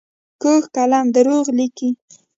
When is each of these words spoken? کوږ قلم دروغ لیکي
کوږ 0.41 0.61
قلم 0.75 1.05
دروغ 1.15 1.45
لیکي 1.57 1.89